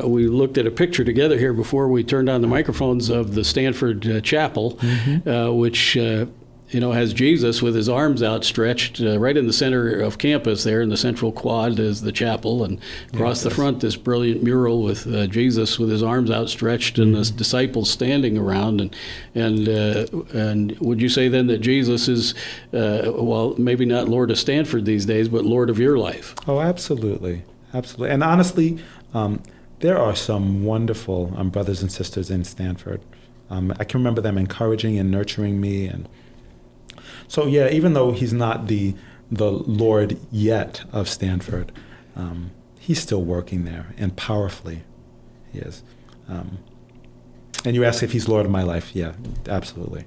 we 0.09 0.27
looked 0.27 0.57
at 0.57 0.67
a 0.67 0.71
picture 0.71 1.05
together 1.05 1.39
here 1.39 1.53
before 1.53 1.89
we 1.89 2.03
turned 2.03 2.31
on 2.31 2.41
the 2.41 2.47
microphones 2.47 3.11
of 3.11 3.35
the 3.35 3.45
Stanford 3.45 4.09
uh, 4.09 4.23
Chapel, 4.23 4.77
mm-hmm. 4.77 5.29
Uh, 5.29 5.53
which 5.53 5.99
uh, 5.99 6.25
you 6.71 6.81
know, 6.81 6.93
has 6.93 7.15
Jesus 7.15 7.63
with 7.63 7.75
his 7.75 7.89
arms 7.89 8.23
outstretched 8.23 9.01
uh, 9.01 9.19
right 9.19 9.37
in 9.37 9.47
the 9.47 9.53
center 9.53 10.01
of 10.01 10.19
campus 10.19 10.65
there 10.65 10.83
in 10.83 10.91
the 10.91 10.97
central 10.97 11.33
quad 11.33 11.79
is 11.79 12.03
the 12.03 12.13
chapel, 12.13 12.63
and 12.63 12.79
across 13.13 13.43
the 13.43 13.51
front, 13.51 13.81
this 13.81 13.97
brilliant 13.97 14.43
mural 14.43 14.83
with 14.83 15.07
uh, 15.07 15.27
Jesus 15.27 15.79
with 15.79 15.91
his 15.91 16.03
arms 16.03 16.31
outstretched 16.31 16.99
and 16.99 17.15
mm-hmm. 17.15 17.23
the 17.23 17.39
disciples 17.39 17.91
standing 17.91 18.37
around. 18.37 18.81
And 18.81 18.97
and 19.35 19.69
uh, 19.69 20.07
and 20.35 20.79
would 20.79 21.01
you 21.01 21.09
say 21.09 21.29
then 21.29 21.47
that 21.47 21.59
Jesus 21.59 22.07
is, 22.07 22.35
uh, 22.75 23.13
well, 23.15 23.55
maybe 23.57 23.87
not 23.87 24.09
Lord 24.09 24.31
of 24.31 24.39
Stanford 24.39 24.85
these 24.85 25.07
days, 25.07 25.29
but 25.29 25.45
Lord 25.45 25.71
of 25.71 25.79
your 25.79 25.97
life? 25.97 26.35
Oh, 26.47 26.61
absolutely, 26.61 27.45
absolutely. 27.73 28.13
And 28.13 28.23
honestly, 28.23 28.79
um, 29.15 29.43
there 29.81 29.99
are 29.99 30.15
some 30.15 30.65
wonderful 30.65 31.33
um, 31.37 31.49
brothers 31.49 31.81
and 31.81 31.91
sisters 31.91 32.31
in 32.31 32.45
Stanford. 32.45 33.01
Um, 33.49 33.73
I 33.79 33.85
can 33.85 34.01
remember 34.01 34.21
them 34.21 34.37
encouraging 34.37 34.99
and 34.99 35.11
nurturing 35.11 35.61
me 35.61 35.87
and 35.87 36.07
so 37.27 37.47
yeah, 37.47 37.69
even 37.71 37.93
though 37.93 38.13
he's 38.13 38.33
not 38.33 38.67
the 38.67 38.95
the 39.31 39.51
Lord 39.51 40.19
yet 40.31 40.85
of 40.93 41.09
Stanford, 41.09 41.71
um, 42.17 42.51
he's 42.79 43.01
still 43.01 43.23
working 43.23 43.65
there 43.65 43.95
and 43.99 44.17
powerfully. 44.17 44.83
He 45.53 45.59
is. 45.59 45.83
Um, 46.29 46.59
and 47.65 47.75
you 47.75 47.85
ask 47.85 48.03
if 48.03 48.13
he's 48.13 48.29
Lord 48.29 48.47
of 48.47 48.53
my 48.53 48.63
life? 48.63 48.95
Yeah, 48.95 49.13
absolutely. 49.49 50.07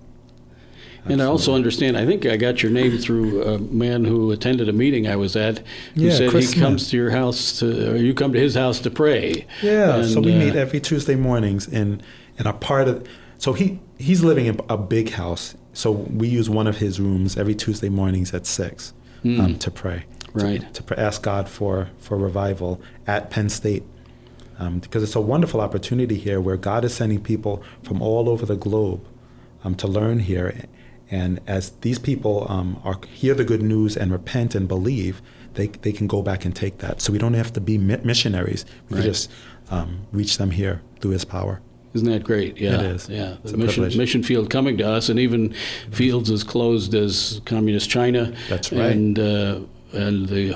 And 1.05 1.21
I 1.21 1.25
also 1.25 1.55
understand. 1.55 1.97
I 1.97 2.05
think 2.05 2.25
I 2.25 2.37
got 2.37 2.61
your 2.61 2.71
name 2.71 2.97
through 2.99 3.43
a 3.43 3.57
man 3.57 4.05
who 4.05 4.31
attended 4.31 4.69
a 4.69 4.73
meeting 4.73 5.07
I 5.07 5.15
was 5.15 5.35
at, 5.35 5.59
who 5.95 6.03
yeah, 6.03 6.11
said 6.11 6.29
Chris 6.29 6.53
he 6.53 6.59
comes 6.59 6.89
to 6.91 6.97
your 6.97 7.09
house 7.09 7.59
to, 7.59 7.93
or 7.93 7.95
you 7.95 8.13
come 8.13 8.33
to 8.33 8.39
his 8.39 8.53
house 8.53 8.79
to 8.81 8.91
pray. 8.91 9.47
Yeah. 9.63 9.95
And, 9.95 10.09
so 10.09 10.21
we 10.21 10.35
uh, 10.35 10.37
meet 10.37 10.55
every 10.55 10.79
Tuesday 10.79 11.15
mornings, 11.15 11.67
and 11.67 12.03
and 12.37 12.47
a 12.47 12.53
part 12.53 12.87
of. 12.87 13.07
So 13.39 13.53
he 13.53 13.79
he's 13.97 14.23
living 14.23 14.45
in 14.45 14.59
a 14.69 14.77
big 14.77 15.11
house 15.11 15.55
so 15.73 15.91
we 15.91 16.27
use 16.27 16.49
one 16.49 16.67
of 16.67 16.77
his 16.77 16.99
rooms 16.99 17.37
every 17.37 17.55
Tuesday 17.55 17.89
mornings 17.89 18.33
at 18.33 18.45
six 18.45 18.93
mm. 19.23 19.39
um, 19.39 19.57
to 19.59 19.71
pray, 19.71 20.05
right? 20.33 20.73
To, 20.73 20.83
to, 20.83 20.99
ask 20.99 21.23
God 21.23 21.47
for 21.47 21.89
for 21.97 22.17
revival 22.17 22.81
at 23.07 23.29
Penn 23.29 23.49
State, 23.49 23.83
um, 24.59 24.79
because 24.79 25.03
it's 25.03 25.15
a 25.15 25.21
wonderful 25.21 25.61
opportunity 25.61 26.17
here 26.17 26.41
where 26.41 26.57
God 26.57 26.83
is 26.83 26.93
sending 26.93 27.21
people 27.21 27.63
from 27.83 28.01
all 28.01 28.29
over 28.29 28.45
the 28.45 28.57
globe 28.57 29.05
um, 29.63 29.75
to 29.75 29.87
learn 29.87 30.19
here, 30.19 30.65
and 31.09 31.39
as 31.47 31.71
these 31.81 31.99
people 31.99 32.45
um, 32.49 32.79
are 32.83 32.99
hear 33.07 33.33
the 33.33 33.45
good 33.45 33.61
news 33.61 33.95
and 33.95 34.11
repent 34.11 34.55
and 34.55 34.67
believe, 34.67 35.21
they 35.53 35.67
they 35.67 35.93
can 35.93 36.07
go 36.07 36.21
back 36.21 36.43
and 36.43 36.55
take 36.55 36.79
that. 36.79 37.01
So 37.01 37.13
we 37.13 37.19
don't 37.19 37.35
have 37.35 37.53
to 37.53 37.61
be 37.61 37.77
missionaries. 37.77 38.65
We 38.89 38.95
right. 38.95 39.03
can 39.03 39.11
just 39.13 39.31
um, 39.69 40.07
reach 40.11 40.37
them 40.37 40.51
here 40.51 40.81
through 40.99 41.11
His 41.11 41.23
power. 41.23 41.61
Isn't 41.93 42.09
that 42.09 42.23
great? 42.23 42.57
Yeah, 42.57 42.75
it 42.75 42.81
is. 42.81 43.09
Yeah, 43.09 43.35
the 43.43 43.57
mission, 43.57 43.83
mission, 43.97 44.23
field 44.23 44.49
coming 44.49 44.77
to 44.77 44.87
us, 44.89 45.09
and 45.09 45.19
even 45.19 45.53
fields 45.91 46.29
as 46.29 46.43
closed 46.43 46.93
as 46.93 47.41
communist 47.45 47.89
China. 47.89 48.33
That's 48.47 48.71
right. 48.71 48.91
And 48.91 49.19
uh, 49.19 49.59
and 49.91 50.29
the 50.29 50.53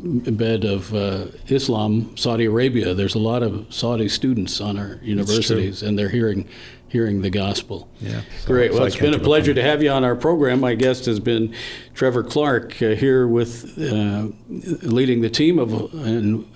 heartbed 0.00 0.64
of 0.64 0.94
uh, 0.94 1.26
Islam, 1.48 2.16
Saudi 2.16 2.46
Arabia. 2.46 2.94
There's 2.94 3.14
a 3.14 3.18
lot 3.18 3.42
of 3.42 3.72
Saudi 3.72 4.08
students 4.08 4.60
on 4.60 4.78
our 4.78 4.98
universities, 5.02 5.82
and 5.82 5.98
they're 5.98 6.08
hearing 6.08 6.48
hearing 6.88 7.22
the 7.22 7.30
gospel. 7.30 7.88
Yeah. 8.00 8.20
So, 8.40 8.48
Great. 8.48 8.70
Well, 8.74 8.84
it's 8.84 8.96
been 8.96 9.14
a 9.14 9.18
pleasure 9.18 9.54
to 9.54 9.62
have 9.62 9.82
you 9.82 9.90
on 9.90 10.04
our 10.04 10.14
program. 10.14 10.60
My 10.60 10.74
guest 10.74 11.06
has 11.06 11.18
been 11.18 11.54
Trevor 11.94 12.22
Clark 12.22 12.82
uh, 12.82 12.90
here 12.90 13.26
with 13.26 13.78
uh, 13.78 14.28
leading 14.48 15.22
the 15.22 15.30
team 15.30 15.58
of 15.58 15.72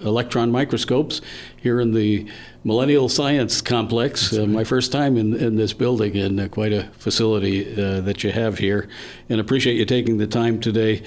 electron 0.04 0.52
microscopes 0.52 1.22
here 1.56 1.80
in 1.80 1.94
the 1.94 2.28
Millennium 2.64 3.08
Science 3.08 3.62
Complex. 3.62 4.36
Uh, 4.36 4.44
my 4.44 4.62
first 4.62 4.92
time 4.92 5.16
in, 5.16 5.34
in 5.34 5.56
this 5.56 5.72
building 5.72 6.18
and 6.18 6.38
uh, 6.38 6.48
quite 6.48 6.74
a 6.74 6.84
facility 6.98 7.72
uh, 7.72 8.02
that 8.02 8.22
you 8.22 8.30
have 8.30 8.58
here. 8.58 8.90
And 9.30 9.40
appreciate 9.40 9.78
you 9.78 9.86
taking 9.86 10.18
the 10.18 10.26
time 10.26 10.60
today 10.60 11.02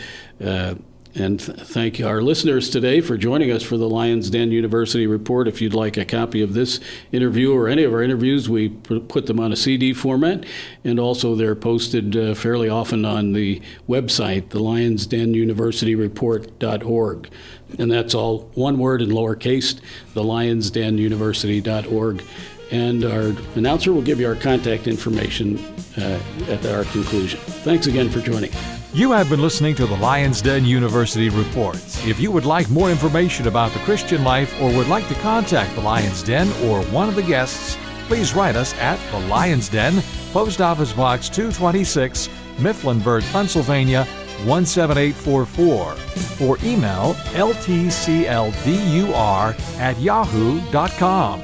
and 1.15 1.39
th- 1.39 1.57
thank 1.59 1.99
our 2.01 2.21
listeners 2.21 2.69
today 2.69 3.01
for 3.01 3.17
joining 3.17 3.51
us 3.51 3.63
for 3.63 3.77
the 3.77 3.89
Lions 3.89 4.29
Den 4.29 4.51
University 4.51 5.07
Report. 5.07 5.47
If 5.47 5.61
you'd 5.61 5.73
like 5.73 5.97
a 5.97 6.05
copy 6.05 6.41
of 6.41 6.53
this 6.53 6.79
interview 7.11 7.53
or 7.53 7.67
any 7.67 7.83
of 7.83 7.93
our 7.93 8.01
interviews, 8.01 8.47
we 8.47 8.69
put 8.69 9.25
them 9.25 9.39
on 9.39 9.51
a 9.51 9.55
CD 9.55 9.93
format, 9.93 10.45
and 10.83 10.99
also 10.99 11.35
they're 11.35 11.55
posted 11.55 12.15
uh, 12.15 12.35
fairly 12.35 12.69
often 12.69 13.05
on 13.05 13.33
the 13.33 13.61
website, 13.87 14.49
the 14.49 14.59
Lions 14.59 15.07
Den 15.07 15.33
University 15.33 15.95
Report.org. 15.95 17.29
And 17.77 17.91
that's 17.91 18.13
all 18.13 18.49
one 18.53 18.79
word 18.79 19.01
in 19.01 19.09
lowercase, 19.09 19.79
the 20.13 20.23
Lions 20.23 20.71
Den 20.71 20.97
University.org. 20.97 22.23
And 22.71 23.03
our 23.03 23.33
announcer 23.55 23.93
will 23.93 24.03
give 24.03 24.19
you 24.19 24.27
our 24.27 24.35
contact 24.35 24.87
information 24.87 25.57
uh, 25.97 26.19
at 26.47 26.65
our 26.67 26.83
conclusion. 26.85 27.39
Thanks 27.39 27.87
again 27.87 28.09
for 28.09 28.19
joining. 28.21 28.51
You 28.91 29.11
have 29.11 29.29
been 29.29 29.39
listening 29.39 29.75
to 29.75 29.85
the 29.85 29.97
Lions 29.97 30.41
Den 30.41 30.65
University 30.65 31.29
Reports. 31.29 32.03
If 32.07 32.19
you 32.19 32.31
would 32.31 32.45
like 32.45 32.71
more 32.71 32.89
information 32.89 33.47
about 33.47 33.71
the 33.71 33.77
Christian 33.81 34.23
life 34.23 34.51
or 34.59 34.75
would 34.75 34.87
like 34.87 35.07
to 35.09 35.13
contact 35.15 35.75
the 35.75 35.81
Lions 35.81 36.23
Den 36.23 36.47
or 36.67 36.81
one 36.85 37.07
of 37.07 37.13
the 37.13 37.21
guests, 37.21 37.77
please 38.07 38.33
write 38.33 38.55
us 38.55 38.73
at 38.79 38.97
the 39.11 39.19
Lions 39.27 39.69
Den, 39.69 40.01
Post 40.33 40.59
Office 40.59 40.91
Box 40.91 41.29
226, 41.29 42.29
Mifflinburg, 42.57 43.21
Pennsylvania 43.31 44.07
17844, 44.47 46.47
or 46.47 46.57
email 46.63 47.13
ltcldur 47.35 48.39
at 49.79 49.99
yahoo.com. 49.99 51.41